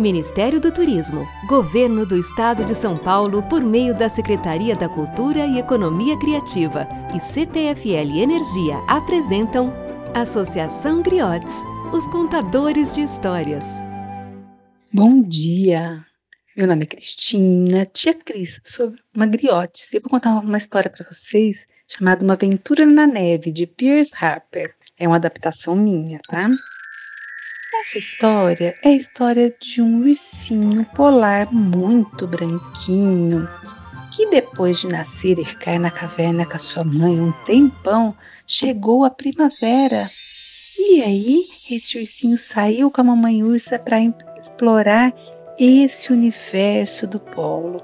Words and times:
Ministério 0.00 0.58
do 0.58 0.72
Turismo, 0.72 1.28
Governo 1.46 2.06
do 2.06 2.16
Estado 2.16 2.64
de 2.64 2.74
São 2.74 2.96
Paulo, 2.96 3.42
por 3.42 3.62
meio 3.62 3.94
da 3.94 4.08
Secretaria 4.08 4.74
da 4.74 4.88
Cultura 4.88 5.44
e 5.44 5.58
Economia 5.58 6.18
Criativa 6.18 6.88
e 7.14 7.20
CPFL 7.20 8.18
Energia 8.18 8.78
apresentam 8.88 9.70
Associação 10.14 11.02
Griotes, 11.02 11.54
os 11.92 12.06
contadores 12.06 12.94
de 12.94 13.02
histórias. 13.02 13.66
Bom 14.94 15.22
dia! 15.22 16.02
Meu 16.56 16.66
nome 16.66 16.84
é 16.84 16.86
Cristina, 16.86 17.84
tia 17.84 18.14
Cris, 18.14 18.58
sou 18.64 18.94
uma 19.14 19.26
griote. 19.26 19.86
Eu 19.92 20.00
vou 20.00 20.10
contar 20.10 20.40
uma 20.40 20.58
história 20.58 20.90
para 20.90 21.04
vocês 21.04 21.66
chamada 21.86 22.24
Uma 22.24 22.34
Aventura 22.34 22.86
na 22.86 23.06
Neve, 23.06 23.52
de 23.52 23.66
Pierce 23.66 24.12
Harper. 24.18 24.74
É 24.98 25.06
uma 25.06 25.16
adaptação 25.16 25.76
minha, 25.76 26.18
tá? 26.26 26.48
Essa 27.80 27.98
história 27.98 28.76
é 28.84 28.90
a 28.90 28.94
história 28.94 29.56
de 29.58 29.80
um 29.80 30.00
ursinho 30.00 30.84
polar 30.94 31.50
muito 31.50 32.26
branquinho 32.26 33.48
que 34.14 34.26
depois 34.26 34.80
de 34.80 34.88
nascer 34.88 35.38
e 35.38 35.44
ficar 35.46 35.80
na 35.80 35.90
caverna 35.90 36.44
com 36.44 36.56
a 36.56 36.58
sua 36.58 36.84
mãe 36.84 37.18
um 37.18 37.32
tempão, 37.46 38.14
chegou 38.46 39.02
a 39.02 39.08
primavera. 39.08 40.06
E 40.78 41.02
aí, 41.02 41.42
esse 41.70 41.98
ursinho 41.98 42.36
saiu 42.36 42.90
com 42.90 43.00
a 43.00 43.04
mamãe 43.04 43.42
ursa 43.42 43.78
para 43.78 43.96
explorar 44.38 45.14
esse 45.58 46.12
universo 46.12 47.06
do 47.06 47.18
polo. 47.18 47.82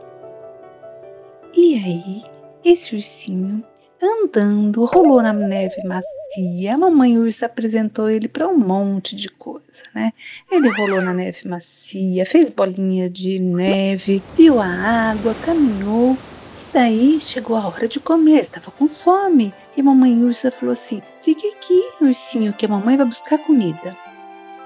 E 1.54 1.74
aí, 1.74 2.22
esse 2.62 2.94
ursinho 2.94 3.64
Andando, 4.06 4.84
rolou 4.84 5.20
na 5.20 5.32
neve 5.32 5.82
macia. 5.82 6.74
A 6.74 6.78
mamãe 6.78 7.18
ursa 7.18 7.46
apresentou 7.46 8.08
ele 8.08 8.28
para 8.28 8.46
um 8.46 8.56
monte 8.56 9.16
de 9.16 9.28
coisa, 9.28 9.82
né? 9.92 10.12
Ele 10.48 10.68
rolou 10.68 11.02
na 11.02 11.12
neve 11.12 11.48
macia, 11.48 12.24
fez 12.24 12.48
bolinha 12.48 13.10
de 13.10 13.40
neve, 13.40 14.22
viu 14.36 14.60
a 14.60 14.66
água, 14.66 15.34
caminhou. 15.34 16.16
E 16.62 16.72
daí 16.72 17.18
chegou 17.20 17.56
a 17.56 17.66
hora 17.66 17.88
de 17.88 17.98
comer, 17.98 18.42
estava 18.42 18.70
com 18.70 18.88
fome. 18.88 19.52
E 19.76 19.80
a 19.80 19.84
mamãe 19.84 20.22
ursa 20.22 20.52
falou 20.52 20.72
assim: 20.72 21.02
Fique 21.20 21.48
aqui, 21.48 21.82
ursinho, 22.00 22.52
que 22.52 22.66
a 22.66 22.68
mamãe 22.68 22.96
vai 22.96 23.06
buscar 23.06 23.38
comida. 23.38 23.96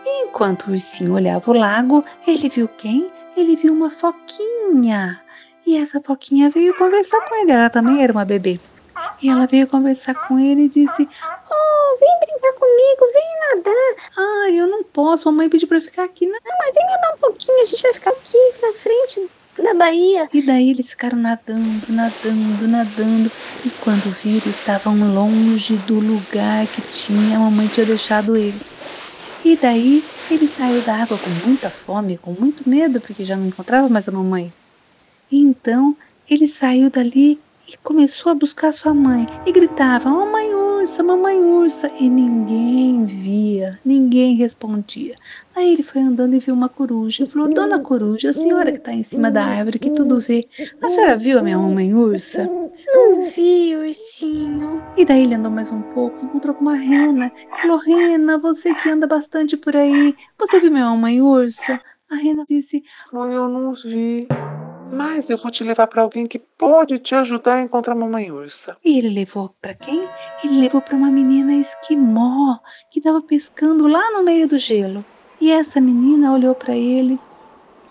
E 0.05 0.27
enquanto 0.27 0.67
o 0.67 0.73
ursinho 0.73 1.15
olhava 1.15 1.51
o 1.51 1.55
lago, 1.55 2.05
ele 2.27 2.51
viu 2.51 2.69
quem? 2.69 3.11
Ele 3.35 3.57
viu 3.57 3.73
uma 3.73 3.89
foquinha. 3.89 5.19
E 5.67 5.79
essa 5.79 5.99
foquinha 5.99 6.51
veio 6.51 6.77
conversar 6.77 7.23
com 7.23 7.35
ele. 7.37 7.53
Ela 7.53 7.71
também 7.71 8.03
era 8.03 8.13
uma 8.13 8.25
bebê. 8.25 8.61
E 9.23 9.29
ela 9.29 9.47
veio 9.47 9.69
conversar 9.69 10.15
com 10.15 10.39
ele 10.39 10.63
e 10.63 10.69
disse: 10.69 11.09
Oh, 11.51 11.99
vem 12.01 12.19
brincar 12.21 12.53
comigo, 12.55 13.13
vem 13.13 13.57
nadar. 13.65 14.11
Ai, 14.19 14.61
eu 14.61 14.67
não 14.67 14.85
posso, 14.85 15.29
a 15.29 15.33
mãe 15.33 15.49
pediu 15.49 15.69
pra 15.69 15.81
ficar 15.81 16.05
aqui. 16.05 16.27
Não, 16.27 16.39
mas 16.59 16.75
vem 16.75 16.87
nadar 16.87 17.15
um 17.15 17.19
pouquinho, 17.19 17.63
a 17.63 17.65
gente 17.67 17.83
vai 17.83 17.95
ficar 17.95 18.11
aqui 18.11 18.39
na 18.63 18.73
frente 18.75 19.31
da 19.63 19.75
Bahia. 19.75 20.29
E 20.33 20.43
daí 20.43 20.71
eles 20.71 20.91
ficaram 20.91 21.19
nadando, 21.19 21.93
nadando, 21.93 22.67
nadando. 22.69 23.31
E 23.65 23.71
quando 23.73 24.11
viram, 24.13 24.51
estavam 24.51 24.95
longe 25.13 25.79
do 25.79 25.99
lugar 26.01 26.67
que 26.69 26.83
tinha, 26.83 27.37
a 27.37 27.41
mamãe 27.41 27.69
tinha 27.69 27.87
deixado 27.87 28.37
ele. 28.37 28.67
E 29.45 29.57
daí 29.59 30.11
ele 30.29 30.49
saiu 30.49 30.83
da 30.83 30.97
água 30.97 31.19
com 31.19 31.31
muita 31.31 31.71
fome, 31.71 32.19
com 32.19 32.33
muito 32.33 32.69
medo, 32.69 33.01
porque 33.01 33.25
já 33.25 33.37
não 33.37 33.47
encontrava 33.47 33.89
mais 33.89 34.09
a 34.09 34.13
mamãe. 34.13 34.55
Então 35.31 35.97
ele 36.29 36.47
saiu 36.47 36.91
dali 36.91 37.45
e 37.73 37.77
começou 37.79 38.33
a 38.33 38.35
buscar 38.35 38.73
sua 38.73 38.93
mãe 38.93 39.27
e 39.47 39.53
gritava: 39.53 40.11
Mamãe 40.11 40.53
ursa, 40.55 41.03
mamãe 41.03 41.39
ursa, 41.39 41.91
e 41.99 42.11
ninguém 42.11 43.05
via, 43.07 43.79
ninguém 43.85 44.35
respondia. 44.35 45.15
Aí 45.55 45.73
ele 45.73 45.83
foi 45.83 46.01
andando 46.01 46.35
e 46.35 46.41
viu 46.41 46.55
uma 46.55 46.69
coruja. 46.69 47.27
Falou: 47.27 47.49
Dona 47.49 47.79
Coruja, 47.79 48.31
a 48.31 48.33
senhora 48.33 48.73
que 48.73 48.79
está 48.79 48.93
em 48.93 49.05
cima 49.05 49.31
da 49.31 49.45
árvore, 49.45 49.79
que 49.79 49.91
tudo 49.91 50.19
vê, 50.19 50.49
a 50.83 50.89
senhora 50.89 51.17
viu 51.17 51.39
a 51.39 51.43
minha 51.43 51.59
mamãe 51.59 51.95
ursa? 51.95 52.51
Não 52.93 53.23
vi, 53.23 53.77
ursinho. 53.77 54.83
E 54.97 55.05
daí 55.05 55.23
ele 55.23 55.35
andou 55.35 55.51
mais 55.51 55.71
um 55.71 55.83
pouco, 55.95 56.25
encontrou 56.25 56.55
com 56.55 56.63
uma 56.63 56.77
rena. 56.77 57.31
Falou: 57.61 57.79
Rena, 57.79 58.39
você 58.39 58.75
que 58.75 58.89
anda 58.89 59.07
bastante 59.07 59.57
por 59.57 59.77
aí, 59.77 60.15
você 60.39 60.59
viu 60.59 60.73
minha 60.73 60.87
mamãe 60.87 61.21
ursa? 61.21 61.81
A 62.11 62.17
rena 62.17 62.45
disse: 62.49 62.83
Eu 63.13 63.49
não 63.49 63.73
vi. 63.75 64.27
Mas 64.93 65.31
eu 65.31 65.39
vou 65.39 65.51
te 65.51 65.63
levar 65.63 65.87
para 65.87 66.03
alguém 66.03 66.27
que 66.27 66.39
pode 66.39 66.99
te 66.99 67.15
ajudar 67.15 67.55
a 67.55 67.63
encontrar 67.63 67.93
a 67.93 67.97
mamãe 67.97 68.31
ursa. 68.31 68.77
E 68.85 68.99
ele 68.99 69.09
levou 69.09 69.55
para 69.61 69.75
quem? 69.75 70.09
Ele 70.43 70.61
levou 70.61 70.81
para 70.83 70.97
uma 70.97 71.11
menina 71.11 71.55
esquimó 71.55 72.59
que 72.91 72.99
estava 72.99 73.23
pescando 73.23 73.87
lá 73.87 74.11
no 74.11 74.23
meio 74.23 74.49
do 74.49 74.59
gelo. 74.59 75.05
E 75.41 75.51
essa 75.51 75.81
menina 75.81 76.33
olhou 76.33 76.55
para 76.55 76.77
ele 76.77 77.19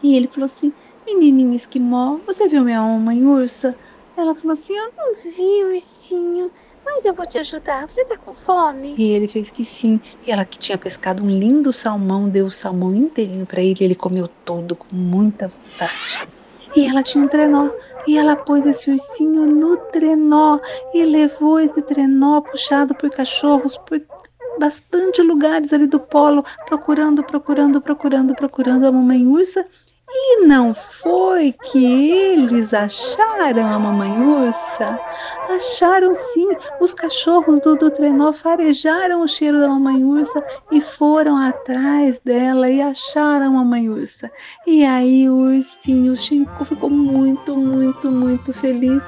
e 0.03 0.15
ele 0.15 0.27
falou 0.27 0.45
assim: 0.45 0.73
Menininha 1.05 1.55
esquimó, 1.55 2.19
você 2.25 2.47
viu 2.47 2.63
minha 2.63 2.81
mamãe 2.81 3.25
ursa? 3.25 3.75
Ela 4.15 4.35
falou 4.35 4.51
assim: 4.53 4.73
Eu 4.73 4.91
não 4.97 5.13
vi, 5.15 5.63
ursinho. 5.73 6.51
Mas 6.85 7.05
eu 7.05 7.13
vou 7.13 7.25
te 7.25 7.37
ajudar. 7.37 7.87
Você 7.87 8.03
tá 8.05 8.17
com 8.17 8.33
fome? 8.33 8.95
E 8.97 9.11
ele 9.11 9.27
fez 9.27 9.51
que 9.51 9.63
sim. 9.63 9.99
E 10.25 10.31
ela 10.31 10.43
que 10.43 10.57
tinha 10.57 10.77
pescado 10.77 11.23
um 11.23 11.29
lindo 11.29 11.71
salmão, 11.71 12.27
deu 12.27 12.47
o 12.47 12.51
salmão 12.51 12.95
inteirinho 12.95 13.45
para 13.45 13.61
ele. 13.61 13.77
Ele 13.83 13.95
comeu 13.95 14.27
todo 14.27 14.75
com 14.75 14.95
muita 14.95 15.47
vontade. 15.47 16.27
E 16.75 16.85
ela 16.85 17.03
tinha 17.03 17.23
um 17.23 17.27
trenó. 17.27 17.69
E 18.07 18.17
ela 18.17 18.35
pôs 18.35 18.65
esse 18.65 18.89
ursinho 18.91 19.45
no 19.45 19.77
trenó 19.91 20.59
e 20.93 21.03
levou 21.03 21.59
esse 21.59 21.81
trenó 21.81 22.41
puxado 22.41 22.93
por 22.95 23.09
cachorros 23.09 23.77
por 23.77 24.01
bastante 24.59 25.21
lugares 25.21 25.71
ali 25.71 25.87
do 25.87 25.99
polo, 25.99 26.43
procurando, 26.67 27.23
procurando, 27.23 27.81
procurando, 27.81 28.35
procurando 28.35 28.85
a 28.85 28.91
mamãe 28.91 29.25
ursa 29.25 29.65
e 30.11 30.45
não 30.47 30.73
foi 30.73 31.51
que 31.51 32.11
eles 32.11 32.73
acharam 32.73 33.67
a 33.67 33.77
mamãe 33.77 34.11
ursa? 34.21 34.99
Acharam 35.49 36.13
sim. 36.15 36.47
Os 36.79 36.93
cachorros 36.93 37.59
do, 37.59 37.75
do 37.75 37.91
trenó 37.91 38.33
farejaram 38.33 39.21
o 39.21 39.27
cheiro 39.27 39.59
da 39.59 39.67
mamãe 39.67 40.03
ursa 40.03 40.43
e 40.71 40.81
foram 40.81 41.37
atrás 41.37 42.19
dela 42.25 42.69
e 42.69 42.81
acharam 42.81 43.47
a 43.47 43.51
mamãe 43.51 43.89
ursa. 43.89 44.31
E 44.65 44.83
aí 44.83 45.29
o 45.29 45.35
ursinho, 45.35 46.13
o 46.13 46.17
Shinko, 46.17 46.65
ficou 46.65 46.89
muito, 46.89 47.55
muito, 47.55 48.11
muito 48.11 48.51
feliz 48.51 49.03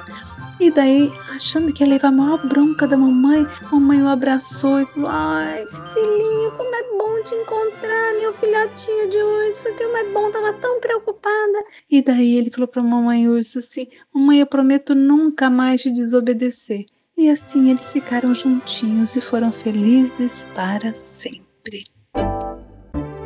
e 0.60 0.70
daí, 0.70 1.10
achando 1.30 1.72
que 1.72 1.82
ia 1.82 1.88
levar 1.88 2.08
a 2.08 2.12
maior 2.12 2.46
bronca 2.46 2.86
da 2.86 2.96
mamãe, 2.96 3.44
a 3.62 3.74
mamãe 3.74 4.02
o 4.02 4.08
abraçou 4.08 4.80
e 4.80 4.86
falou: 4.86 5.08
Ai, 5.10 5.66
filhinho, 5.92 6.50
como 6.52 6.74
é 6.74 6.82
bom 6.96 7.22
te 7.24 7.34
encontrar, 7.34 8.14
meu 8.14 8.32
filhotinho 8.34 9.08
de 9.08 9.16
urso, 9.16 9.68
como 9.76 9.96
é 9.96 10.04
bom, 10.12 10.30
tava 10.30 10.52
tão 10.54 10.80
preocupada. 10.80 11.64
E 11.90 12.02
daí 12.02 12.36
ele 12.36 12.50
falou 12.50 12.68
pra 12.68 12.82
mamãe 12.82 13.28
urso 13.28 13.58
assim: 13.58 13.86
Mamãe, 14.12 14.40
eu 14.40 14.46
prometo 14.46 14.94
nunca 14.94 15.50
mais 15.50 15.82
te 15.82 15.90
desobedecer. 15.90 16.86
E 17.16 17.28
assim 17.28 17.70
eles 17.70 17.92
ficaram 17.92 18.34
juntinhos 18.34 19.16
e 19.16 19.20
foram 19.20 19.52
felizes 19.52 20.46
para 20.54 20.94
sempre. 20.94 21.84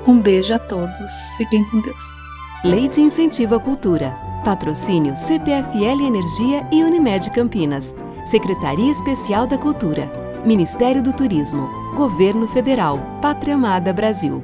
Um 0.07 0.21
beijo 0.21 0.55
a 0.55 0.59
todos. 0.59 1.13
Fiquem 1.37 1.65
com 1.71 1.81
Deus. 1.81 2.26
Lei 2.67 2.89
de 2.89 3.01
Incentivo 3.01 3.55
à 3.55 3.61
Cultura. 3.61 4.13
Patrocínio 4.45 5.15
CPFL 5.15 6.05
Energia 6.05 6.67
e 6.73 6.83
Unimed 6.83 7.31
Campinas. 7.31 7.95
Secretaria 8.25 8.91
Especial 8.91 9.47
da 9.47 9.57
Cultura. 9.57 10.11
Ministério 10.45 11.01
do 11.01 11.13
Turismo. 11.13 11.69
Governo 11.95 12.49
Federal. 12.49 12.99
Pátria 13.23 13.55
Amada 13.55 13.93
Brasil. 13.93 14.43